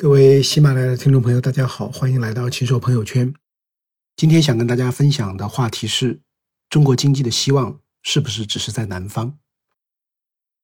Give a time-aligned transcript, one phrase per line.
[0.00, 3.34] 各位喜马拉雅的听众朋友，大家好，欢迎来到秦朔朋友圈。
[4.14, 6.20] 今天想跟大家分享的话题是：
[6.70, 9.36] 中国经济的希望是不是只是在南方？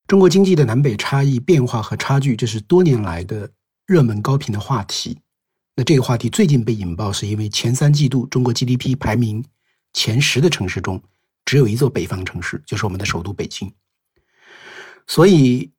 [0.07, 3.51] 中国经济的南北差异、变化和差距，这是多年来的
[3.87, 5.19] 热门高频的话题。
[5.75, 9.45] 那这个话题最近被引爆，是因为前三季度中国 GDP 排名
[9.93, 11.03] 前十的城市中，
[11.45, 13.75] 只有一座北方城市，就是我们的首都北京。
[15.09, 15.73] 所以，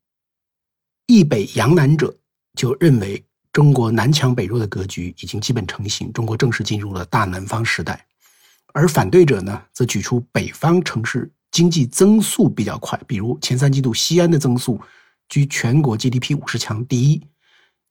[1.06, 2.19] 一北洋南者
[2.54, 3.24] 就认为。
[3.55, 8.05] 中国南强北弱的格局已经基本成型，中国正式进入了大南方时代。
[8.73, 14.78] 而反对者呢，则举出北方城市经济增速比较快，比如前三季度西安的增速
[15.29, 17.21] 居全国 GDP 五十强第一，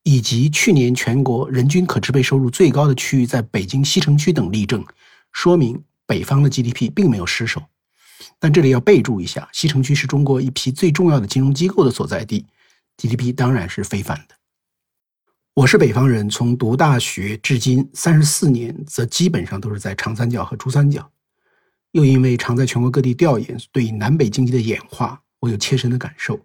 [0.03, 4.85] 以及去年全国人均可支配收入最高的区域在北京西城区等例证，
[5.33, 7.63] 说明北方的 GDP 并没有失守。
[8.39, 12.45] 但这里要备注一下，西城区是中国一批最重要的金融机构的所在地
[12.99, 14.35] ，GDP 当然是非凡的。
[15.55, 21.09] 我是北方人，从读大学至今三十四年，则基本上都是在长三角和珠三角。
[21.93, 26.41] 又因为常在全国各地调研，对南北经济的演化，我有切身的感受。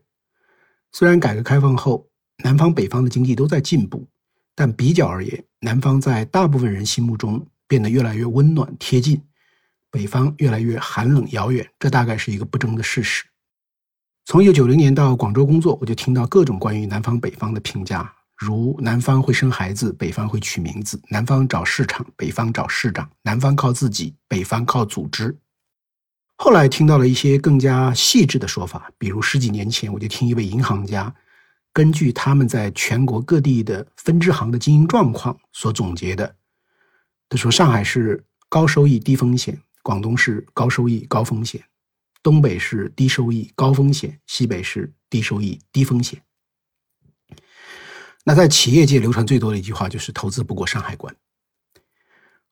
[0.91, 2.07] 虽然改革开放后，
[2.43, 4.07] 南方北方的经济都在进步，
[4.53, 9.19] 但比较而言，南方在大部分人心目中变得越来越温暖贴近，
[9.89, 11.67] 北方越来越寒冷遥远。
[11.79, 13.25] 这大概是一个不争的事实。
[14.25, 18.13] 从一九九零年到广州工作，我就听到各种关于南方北方的评价。
[18.39, 25.37] 如南方会生孩子，北方会取名字；南方找市场，北方找市长；南方靠自己，北方靠组织。
[26.37, 31.13] 后来听到了一些更加细致的说法，比如十几年前，我就听一位银行家
[31.73, 36.33] 根据他们在全国各地的分支行的经营状况所总结的。
[37.27, 41.61] 他说：上海是高收益低风险，广东是高收益高风险，
[42.23, 46.21] 东北是低收益高风险，西北是低收益低风险。
[48.25, 51.15] 那在企业界流传最多的一句话就是“投资不过山海关”。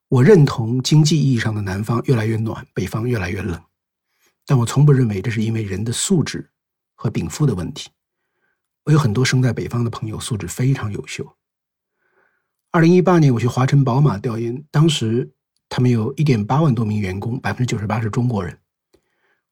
[0.08, 3.62] 我认同经济意义上的南方越来越暖，北方越来越冷，
[4.46, 6.50] 但我从不认为这是因为人的素质
[6.94, 7.90] 和禀赋的问题。
[8.84, 11.36] 我有很多生在北方的朋友，素质非常优秀。
[12.70, 15.30] 二零一八年我去华晨宝马调研，当时
[15.68, 18.58] 他们有一点八万多名员工，百分之九十八是中国人。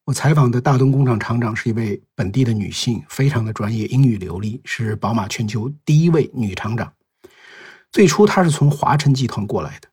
[0.07, 6.93] 我采访的大东工厂厂长是一位本地的女性，非常的专业，英语流利，是宝马全球第一位女厂长。
[7.91, 9.89] 最初她是从华晨集团过来的，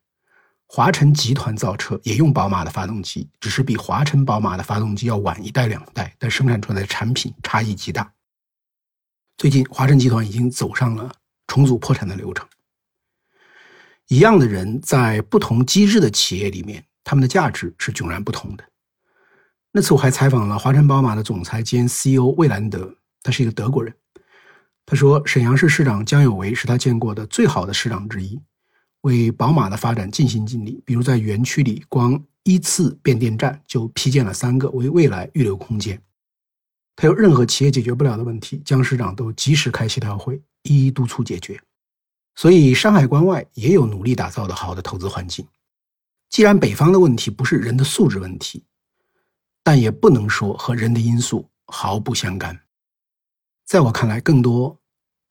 [0.67, 8.13] 华晨集团造车也用宝马的发动机，只是比华晨宝马的发动机要晚一代两代，但生产出来的产品差异极大。
[9.37, 11.11] 最近华晨集团已经走上了
[11.47, 12.47] 重组破产的流程。
[14.09, 18.63] 一样的人在不同机制的企业里面，他们的价值是迥然不同的。
[19.75, 23.91] 那次我还采访了华晨宝马的总裁兼 CEO 魏兰德，他是一个德国人。
[24.85, 28.39] 他说，沈阳市市长姜有为是他见过的最好的市长之一，
[29.01, 30.79] 为宝马的发展尽心尽力。
[30.85, 35.99] 比如在园区里，光一次变电站就批建了三个，为未来预留空间。
[36.95, 41.59] 他有任何企业解决不了的问题，姜市长都及时开协调会，一一督促解决。
[42.35, 45.43] 所以山海关外也有努力打造的好的投资环境。
[46.29, 48.63] 既然北方的问题不是人的素质问题。
[49.63, 52.59] 但也不能说和人的因素毫不相干，
[53.65, 54.77] 在我看来，更多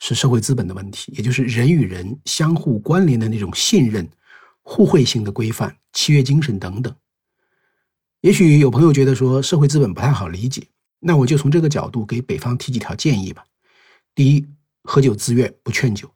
[0.01, 4.09] 是社会资本的问题，也就是人与人相互关联的那种信任、
[4.63, 6.95] 互惠性的规范、契约精神等等。
[8.23, 10.67] 也许有朋友觉得说社会资本不太好理解，
[10.99, 13.45] 那我就从这个角度给北方提几条建议吧：
[14.15, 14.49] 第一，
[14.85, 16.09] 喝酒自愿不劝酒；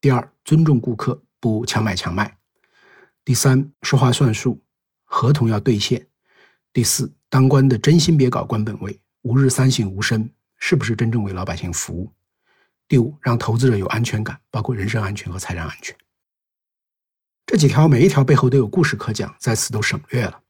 [0.00, 2.26] 第二，尊重顾客不强买强卖；
[3.24, 4.60] 第三，说话算数，
[5.04, 6.00] 合同要兑现；
[6.72, 7.12] 第四。
[7.28, 12.12] 当官的真心别搞官本位，吾日三省吾身，是不是真正为老百姓服务？
[12.86, 15.96] 第五，让投资者有安全感，包括人身安全和财产安全。
[17.46, 20.40] 这几条每一条背后都有故事可讲，在此都省略了。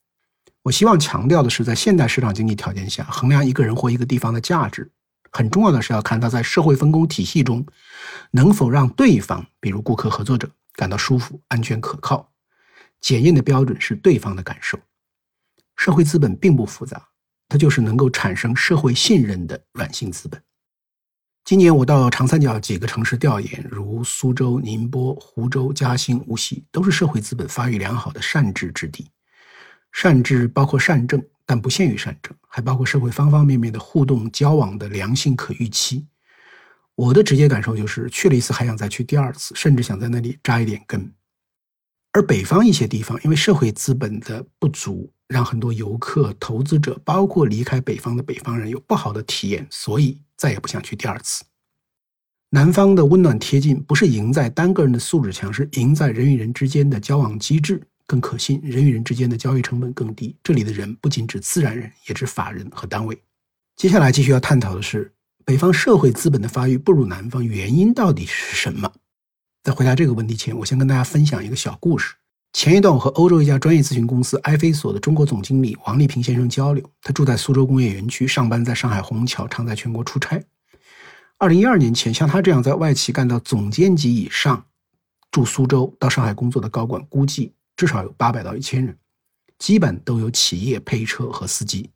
[0.62, 4.90] 我希望强调的是，在现代市场经济条件下，衡量一个人或一个地方的价值，
[5.30, 7.64] 很重要的是要看他在社会分工体系中
[8.32, 12.32] 能否让对方，比如顾客、合作者感到舒服、安全、可靠。
[13.00, 14.78] 检验的标准是对方的感受。
[15.82, 17.08] 社会资本并不复杂，
[17.48, 20.40] 它就是能够产生社会信任的软性资本。
[21.44, 29.10] 今年我到长三角几个城市调研，如苏州、宁波、湖州、嘉兴、无锡，都是社会资本发育良好的善治之地。
[29.90, 36.06] 善治包括善政，但不限于善政，还包括社会方方面面的互动交往的良性可预期。
[36.94, 41.12] 我的直接感受就是，去了一次还想再去第二次，甚至想在那里扎一点根。
[42.12, 45.12] 而北方一些地方，因为社会资本的不足。
[45.32, 51.42] 让很多游客、投资者，包括离开北方的北方人有不好的体验，所以再也不想去第二次。
[52.50, 60.36] 南方的温暖贴近，不是赢在单个人的素质强，是赢在人与人之间的交往机制更可信，人与人之间的交易成本更低。
[60.44, 63.18] 这里的人不仅指自然人，也指法人和单位。
[63.74, 65.10] 接下来继续要探讨的是，
[65.46, 68.92] 北方社会资本的发育不如南方，原因到底是什么？
[69.62, 72.14] 在回答这个问题前，我先跟大家分享一个小故事。
[72.52, 80.42] 前一段，我和欧洲一家专业咨询公司埃菲索的中国总经理王立平先生交流，他住在苏州工业园区，上班在上海虹桥，常在全国出差。
[81.38, 84.66] 二零一二年前，像他这样在外企干到总监级以上，
[85.30, 88.96] 住苏州到上海工作的高管，估计至少有八百到一千人，
[89.58, 91.90] 基本都有企业配车和司机。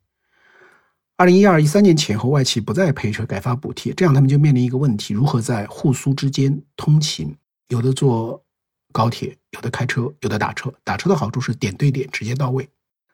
[1.17, 7.33] 二零一二一三年前后，外企不再配车，改发补贴，这样他们就面临一个问题：如何在沪苏之间通勤？
[7.69, 8.43] 有的坐
[8.91, 10.73] 高铁，有的开车，有的打车。
[10.83, 12.67] 打车的好处是点对点，直接到位。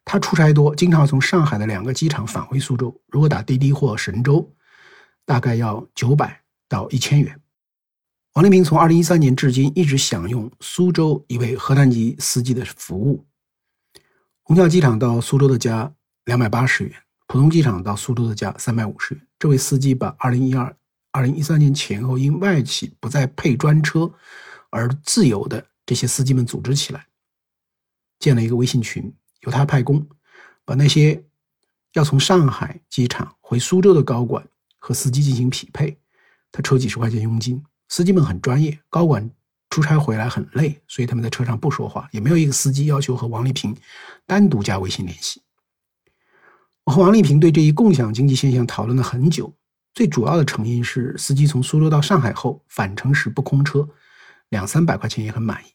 [0.05, 2.95] 他出差多，经常从上海的两个机场返回苏州。
[3.07, 4.53] 如果打滴滴或神州。
[5.25, 7.39] 大概要九百到一千元。
[8.33, 13.25] 王立明从二零一三年至今一直享用苏州一位河南籍司机的服务。
[14.41, 15.89] 虹桥机场到苏州的家
[16.25, 16.93] 两百八十元，
[17.27, 19.25] 浦东机场到苏州的家三百五十元。
[19.39, 20.75] 这位司机把二零一二、
[21.11, 24.11] 二零一三年前后因外企不再配专车
[24.71, 27.05] 而自由的这些司机们组织起来，
[28.19, 30.07] 建了一个微信群，由他派工，
[30.65, 31.23] 把那些
[31.93, 34.45] 要从上海机场回苏州的高管。
[34.85, 35.97] 和司机进行匹配，
[36.51, 37.63] 他抽几十块钱佣金。
[37.87, 39.31] 司机们很专业，高管
[39.69, 43.73] 出差回来很累，所以他们在车上不说话，也没有一个司机要求和王丽萍
[44.25, 45.41] 单独加微信联系。
[46.83, 49.55] 我和王丽萍对这一共享经济现象讨论了很久，
[49.93, 53.87] 最主要的成因是司机从苏州到上海后返程时不空车，
[54.49, 55.72] 两三百块钱也很满意。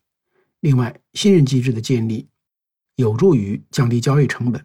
[0.60, 2.28] 另外，信任机制的建立
[2.96, 4.64] 有助于降低交易成本。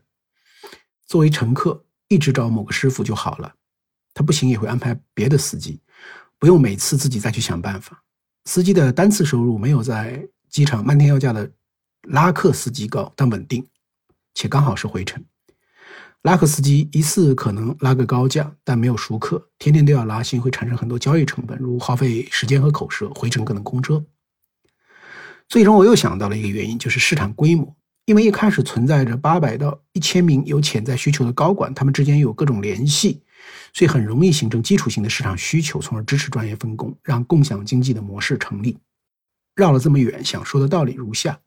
[1.05, 3.53] 作为乘客，一直找某个师傅就好了。
[4.13, 5.79] 他不行也会安排别的司机，
[6.39, 8.03] 不用每次自己再去想办法。
[8.45, 11.51] 司机的单次收入没有在机场漫天要价的
[12.03, 13.65] 拉客司机高，但稳定，
[14.33, 15.23] 且刚好是回程。
[16.23, 24.03] 拉客司机一次可能拉个高价，但没有熟客，天天都要拉新，会产生很多交易成本，如耗费时间和口舌，回程可能空车。
[25.53, 33.21] 最终我又想到了一个原因，就是市场规模，因为一开始存在着八百到一千名有潜在需求的高管，他们之间有各种联系。
[33.71, 38.79] 所以很容易形成基础性的市场需求，从而支持专业分工，让共享经济的模式成立。
[39.53, 41.39] 绕了这么远，想说的道理如下：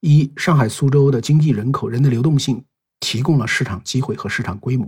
[0.00, 2.62] 一、上海、苏州的经济人口、人的流动性
[3.00, 4.86] 提供了市场机会和市场规模；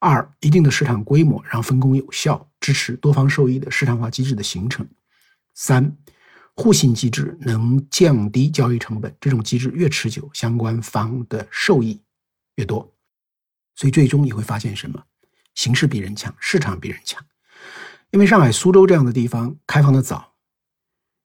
[0.00, 4.84] 二、一定的市场规模让分工有效，支持多方受益的市场化机制的形成；
[5.54, 5.96] 三、
[6.62, 12.00] 互信机制能降低交易成本，这种机制越持久，相关方的受益
[12.54, 12.88] 越多。
[13.74, 15.02] 所以最终你会发现什么？
[15.56, 17.20] 形势比人强，市场比人强，
[18.12, 20.34] 因为上海、苏州这样的地方开放的早，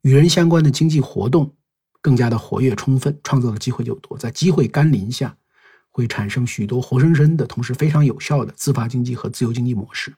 [0.02, 1.56] 与人相关的经济活动
[2.02, 4.18] 更加的活跃充分，创造的机会就多。
[4.18, 5.38] 在机会甘霖下，
[5.92, 10.16] 会产生许多活生生的同时非常有效的自发经济和自由经济模式。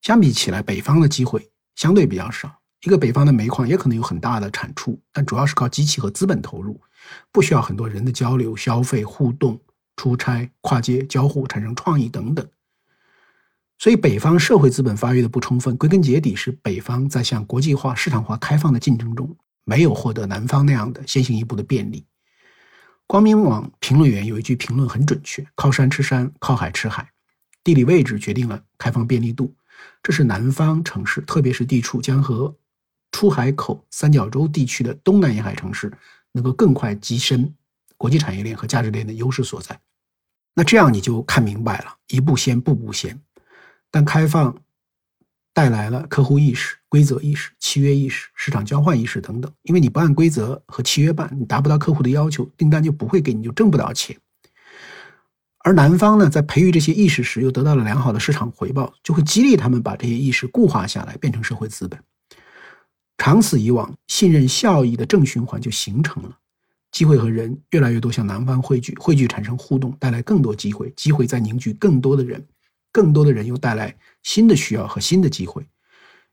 [0.00, 2.61] 相比起来，北方的机会相对比较少。
[2.84, 6.80] 一个北方的煤矿也可能有很大的产出，但主要是靠机器和资本投入，
[7.30, 9.60] 不需要很多人的交流、消费、互动、
[9.96, 12.46] 出差、跨界交互、产生创意等等。
[13.78, 22.06] 所以，北方社会资本发育的不充分，归根结底是北方在向国际化、市场化开放的竞争中，没有获得南方那样的先行一步的便利。
[23.06, 27.10] 光明网评论员有一句评论很准确：“靠山吃山，靠海吃海，
[27.62, 29.54] 地理位置决定了开放便利度。
[30.02, 32.56] 这是南方城市，特别是地处江河
[33.22, 35.92] 出海口三角洲地区的东南沿海城市，
[36.32, 37.54] 能够更快跻身
[37.96, 39.78] 国际产业链和价值链的优势所在。”
[40.56, 43.20] 那这样你就看明白了，一步先，步步先。
[43.92, 44.60] 但开放
[45.52, 49.52] 带来了客户意识、规则意识、契约意识、市场交换意识等等。
[49.62, 54.18] 因为你不按规则和契约办，你达不到客户的要求，订单就不会给你，就挣不到钱。
[55.60, 62.02] 而南方呢，在培育这些意识时，又得到了良好的市场回报，就会激励他们把这些意识固化下来，变成社会资本。
[63.24, 66.38] 长此以往，信任效益的正循环就形成了。
[66.90, 72.44] 机会和人越来越多向南方汇聚，汇聚产生互动，带来更多机会，机会再凝聚更多的人。
[72.90, 75.64] 更多的人又带来新的需要和新的机会，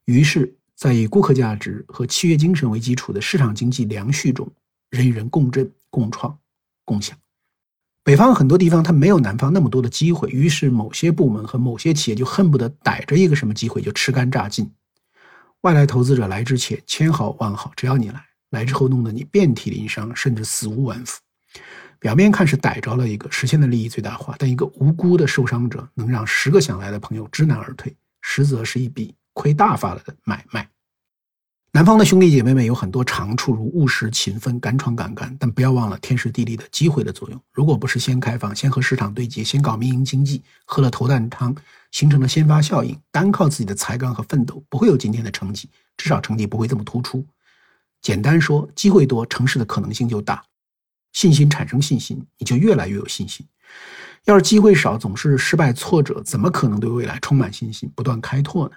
[0.05, 4.51] 于是，在以顾客价值和契约精神为基础的市场经济良序中，
[4.89, 6.35] 人与人共振、共创、
[6.85, 7.15] 共享。
[8.03, 14.71] 北方很多地方它没有南方那么多的机会，于是某些部门和某些企业就恨不得逮着一个什么机会就吃干榨尽。
[15.61, 21.19] 外来投资者来之前千好万好，只要你来，来之后弄得你遍体鳞伤，甚至死无完肤。
[21.99, 30.65] 表面看是逮着了一个，实现的利益最大化，但一个无辜的受伤者能让十个想来的朋友知难而退，实则是一笔亏大发了的买卖。
[31.71, 37.39] 南方的兄弟姐妹们有很多长处，如务实、勤奋、敢闯敢干，但不要忘了天时地利的机会的作用。
[37.53, 41.55] 如果不是先开放、先和市场对接、先搞民营经济，喝了头啖汤，
[41.91, 47.23] 形成了先发效应，单靠自己的才干和奋斗，不会有今天的成绩，至少成绩不会这么突出。
[48.01, 50.43] 简单说，机会多，城市的可能性就大，
[51.13, 53.45] 信心产生信心，你就越来越有信心。
[54.25, 58.75] 要是机会少，总是失败挫折，怎么可能对未来充满信心，不断开拓呢？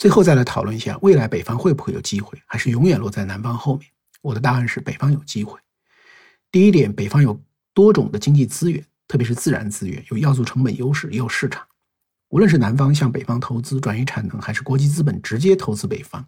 [0.00, 3.86] 最后再来讨论一下，未来北方会不会有机会，还是永远落在南方后面？
[4.22, 5.60] 我的答案是，北方有机会。
[6.50, 7.38] 第一点，北方有
[7.74, 11.62] 多种的经济资源，特别是自然资源，有要素成本优势，也有市场。
[12.30, 16.26] 无论是南方向北方投资转移产能，还是国际资本直接投资北方，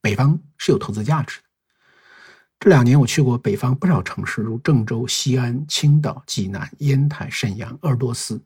[0.00, 1.44] 北方是有投资价值的。
[2.58, 8.42] 这两年我去过北方不少城市，如郑州、西安、青岛、济南、烟台、沈阳、鄂尔多斯。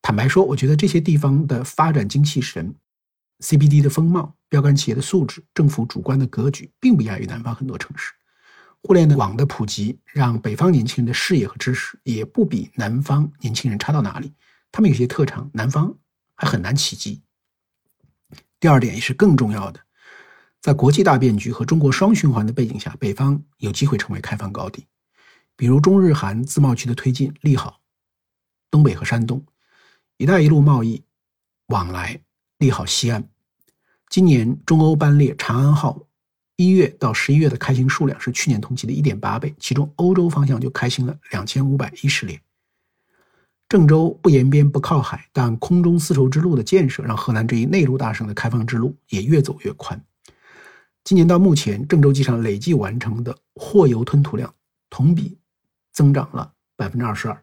[0.00, 2.72] 坦白说，我觉得这些地方的发展精气神。
[3.40, 8.12] CBD 的风貌、标杆企业的素质、政府主观的格局，并不亚于南方很多城市。
[8.82, 14.32] 互联网的普及，让北方年轻人的视野和知识也不比南方年轻人差到哪里。
[14.70, 15.96] 他们有些特长，南方
[16.36, 17.22] 还很难企及。
[18.60, 19.80] 第二点也是更重要的，
[20.60, 24.86] 在国际大变局和中国双循环的背景下，北方有机会成为开放高地。
[25.56, 27.80] 比如中日韩自贸区的推进利好
[28.70, 29.44] 东北和山东
[30.18, 31.02] ，“一带一路”贸易
[31.66, 32.20] 往来。
[32.58, 33.28] 利好西安，
[34.08, 36.06] 今年中欧班列长安号
[36.56, 42.40] 一月到十一月的开行数量是去年同期的一点八倍，其中欧洲方向就开行了两千五百一十列。
[43.68, 50.02] 郑州不沿边不靠海，但空中丝绸之路的建设让河南这一内陆大省的开放之路也越走越宽。
[51.04, 54.54] 今年到目前，郑州机场累计完成的货邮吞吐量
[54.88, 55.36] 同比
[55.92, 57.42] 增长了百分之二十二。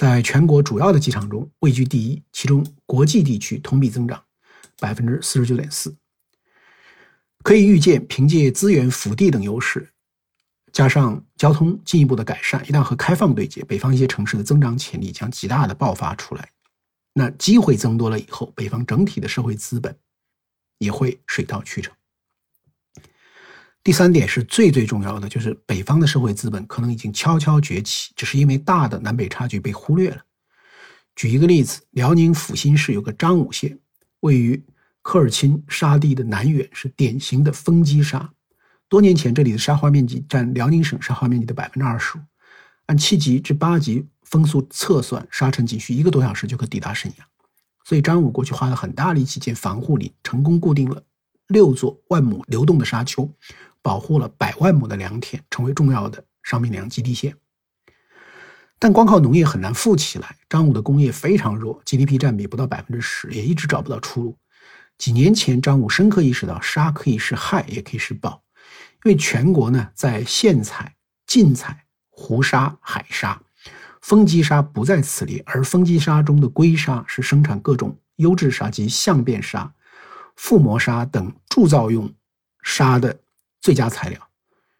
[0.00, 4.24] 在全国主要的机场中位居第一，其中国际地区同比增长
[4.78, 5.94] 百分之四十九点四。
[7.42, 9.90] 可以预见，凭借资源、腹地等优势，
[10.72, 16.48] 加上交通进一步的改善，一旦和开放对接，北方一些城市的增长潜力将极大的爆发出来。
[17.12, 19.94] 那机会增多了以后，北方整体的社会资本
[20.78, 21.94] 也会水到渠成。
[23.82, 30.22] 第三点是最最重要的，就是北方的社会资本可能已经悄悄崛起，只是因为大的南北差距被忽略了。
[31.16, 33.78] 举一个例子，辽宁阜新市有个张武县，
[34.20, 34.62] 位于
[35.00, 38.30] 科尔沁沙地的南缘，是典型的风机沙。
[38.86, 42.20] 多年前，这里的沙化面积占辽宁省沙化面积的百分之二十五。
[42.86, 47.26] 按七级至八级风速测算，沙尘仅需一个多小时就可抵达沈阳。
[47.84, 51.02] 所以，张武过去花了很大力气建防护林，成功固定了
[51.48, 53.28] 六座万亩流动的沙丘。
[53.82, 57.34] 保护了百万亩的良田，成为重要的商品粮基地线。
[58.78, 60.36] 但光靠农业很难富起来。
[60.48, 64.38] 张武的工业非常弱，GDP 占比不到百分之十，也一直找不到出路。
[64.96, 68.42] 几年前，张武深刻意识到，沙可以是害，也可以是宝。
[69.04, 70.94] 因为全国呢在现采、
[71.26, 73.42] 禁采湖沙、海沙，
[74.00, 75.42] 风机沙不在此列。
[75.46, 79.72] 而风机沙中的硅沙是生产各种优质沙及相变沙、
[80.38, 82.10] 覆膜沙等铸造用
[82.62, 83.18] 沙的。
[83.60, 84.20] 最佳材料，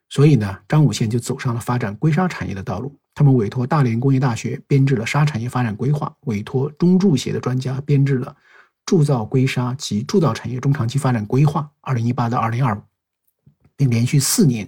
[0.09, 2.97] 所以呢，张武县就走上了发展硅砂产业的道路。
[3.15, 8.35] 他们委托大连工业大学编制了砂产业发展规划，委托中铸协的专家编制了
[8.87, 12.81] 铸造硅砂及铸造产业中长期发展规划（二零一八到二零二五），
[13.77, 14.67] 并连续四年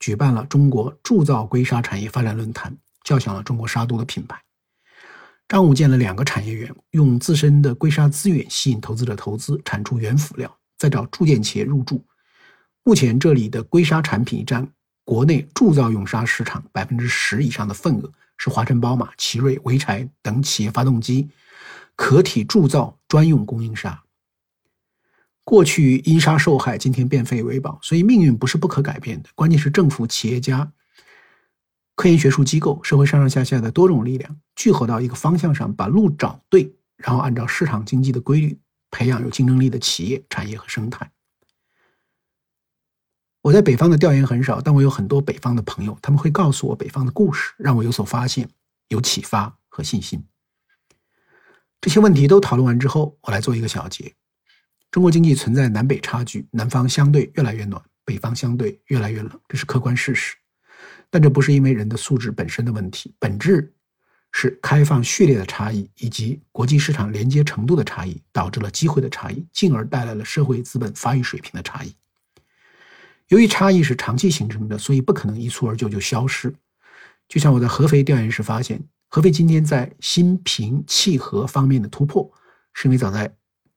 [0.00, 4.40] 举办了中国铸造硅砂产业发展论坛，叫响了中国沙都的品牌。
[5.46, 12.02] 张武建了两个产业园，用自身的硅砂资源吸引投资者投资，产出原辅料，再找铸件企业入驻。
[12.84, 14.68] 目前这里的硅砂产品占
[15.04, 21.28] 国内铸造用砂市场百分之十以上的份额，是华晨宝马、奇瑞、潍柴等企业发动机
[21.94, 23.98] 壳体铸造专用供应商。
[25.44, 29.28] 过去因沙受害，今天变废为宝，所以命运不是不可改变的。
[29.34, 30.72] 关键是政府、企业家、
[31.94, 38.58] 科研学术机构、社会上上下下的多种力量聚合到一个方向上，把路找对，然后按照市场经济的规律，
[38.90, 41.10] 培养有竞争力的企业、产业和生态。
[43.42, 48.48] 我在北方的调研很少，但我有很多北方的朋友，他们会告诉我北方的故事，让我有所发现、
[48.86, 50.24] 有启发和信心。
[51.80, 54.14] 这些问题都讨论完之后，我来做一个小结：
[54.92, 60.36] 中国经济存在南北差距，南方相对越来越暖，北方相对越来越冷，这是客观事实。
[61.10, 63.74] 但这不是因为人的素质本身的问题，本质
[64.30, 71.92] 是开放序列的差异以及国际市场连接程度的差异，导致了机会的差异，进而带来了社会资本发育水平的差异。
[73.32, 76.54] 由于差异是长期形成的，所以不可能一蹴而就就消失。
[77.26, 82.30] 就像我在合肥调研时发现，合肥今天在心平气和方面的突破，
[82.74, 83.34] 是因为早在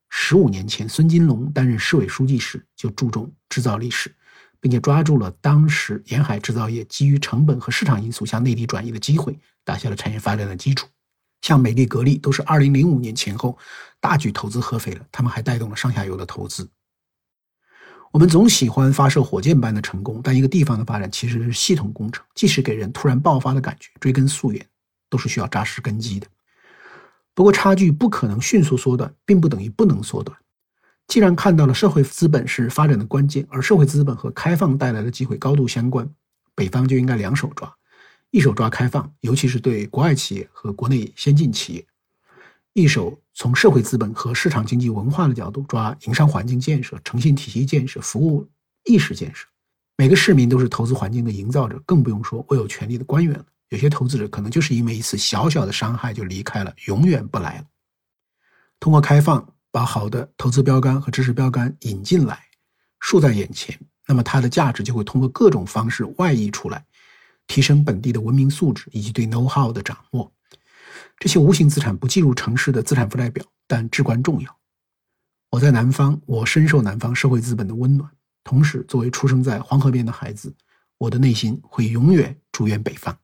[0.09, 4.13] 十五年前，孙金龙担任市委书记时就注重制造历史，
[4.59, 10.85] 并且抓住了当时沿海制造业基于成本和市场因素向内地转移的机会，打下了产业发展的基础。
[11.43, 13.57] 像美的、格力都是二零零五年前后
[14.01, 16.69] 大举投资合肥了，他们还带动了上下游的投资。
[18.15, 24.65] 我们总喜欢发射火箭般的成功，但一个地方的发展其实是系统工程，即使给人突然爆发的感觉，追根溯源
[25.10, 26.25] 都是需要扎实根基的。
[27.34, 30.38] 不过，差距不可能迅速缩短，并不等于不能缩短。
[31.10, 36.10] 既然看到了社会资本是发展的关键，而社会资本和开放带来的机会高度相关，
[36.55, 37.69] 北方就应该两手抓。
[38.31, 41.81] 一手抓开放，尤其是对国外企业和国内先进企业；
[42.75, 48.46] 一手从社会资本和市场经济文化的角度抓营商环境建设、诚信体系建设、服务
[48.84, 49.48] 意识建设。
[49.96, 53.46] 每个市民都是投资环境的营造者，更不用说握有权力的官员了。
[53.70, 57.65] 有些投资者可能就是因为一次小小的伤害就离开了，永远不来了。
[58.77, 62.44] 通过开放，把好的投资标杆和知识标杆引进来，
[63.00, 66.86] 竖在眼前，那么它的价值就会通过各种方式外溢出来。
[67.48, 70.29] 提升本地的文明素质以及对 know how 的掌握，
[71.17, 74.57] 这些无形资产不计入城市的资产负债表，但至关重要。
[75.51, 78.09] 我在南方，我深受南方社会资本的温暖。
[78.43, 80.53] 同时，作为出生在黄河边的孩子，
[80.97, 83.17] 我的内心会永远祝愿北方。